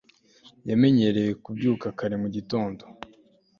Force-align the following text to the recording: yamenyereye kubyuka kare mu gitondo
yamenyereye 0.69 1.31
kubyuka 1.43 1.87
kare 1.97 2.15
mu 2.21 2.27
gitondo 2.35 2.83